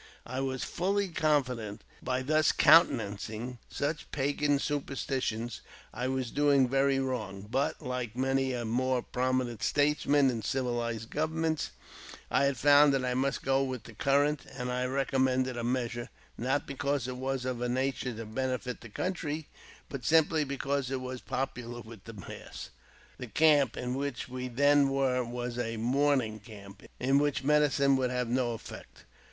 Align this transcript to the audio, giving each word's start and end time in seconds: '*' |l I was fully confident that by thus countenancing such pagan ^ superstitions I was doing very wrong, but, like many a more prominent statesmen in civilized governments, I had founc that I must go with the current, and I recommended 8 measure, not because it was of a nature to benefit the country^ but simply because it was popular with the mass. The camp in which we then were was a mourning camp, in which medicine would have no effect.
'*' 0.15 0.25
|l 0.25 0.37
I 0.37 0.39
was 0.39 0.63
fully 0.63 1.09
confident 1.09 1.81
that 1.81 2.05
by 2.05 2.21
thus 2.23 2.51
countenancing 2.51 3.59
such 3.69 4.09
pagan 4.11 4.57
^ 4.57 4.59
superstitions 4.59 5.61
I 5.93 6.07
was 6.07 6.31
doing 6.31 6.67
very 6.67 6.97
wrong, 6.97 7.43
but, 7.47 7.83
like 7.83 8.15
many 8.15 8.51
a 8.53 8.65
more 8.65 9.03
prominent 9.03 9.61
statesmen 9.61 10.31
in 10.31 10.41
civilized 10.41 11.11
governments, 11.11 11.69
I 12.31 12.45
had 12.45 12.55
founc 12.55 12.93
that 12.93 13.05
I 13.05 13.13
must 13.13 13.43
go 13.43 13.61
with 13.61 13.83
the 13.83 13.93
current, 13.93 14.43
and 14.51 14.71
I 14.71 14.85
recommended 14.85 15.55
8 15.55 15.65
measure, 15.65 16.09
not 16.35 16.65
because 16.65 17.07
it 17.07 17.17
was 17.17 17.45
of 17.45 17.61
a 17.61 17.69
nature 17.69 18.11
to 18.15 18.25
benefit 18.25 18.81
the 18.81 18.89
country^ 18.89 19.45
but 19.87 20.03
simply 20.03 20.43
because 20.43 20.89
it 20.89 20.99
was 20.99 21.21
popular 21.21 21.81
with 21.81 22.05
the 22.05 22.13
mass. 22.13 22.71
The 23.19 23.27
camp 23.27 23.77
in 23.77 23.93
which 23.93 24.27
we 24.27 24.47
then 24.47 24.89
were 24.89 25.23
was 25.23 25.59
a 25.59 25.77
mourning 25.77 26.39
camp, 26.39 26.81
in 26.99 27.19
which 27.19 27.43
medicine 27.43 27.95
would 27.97 28.09
have 28.09 28.29
no 28.29 28.53
effect. 28.53 29.03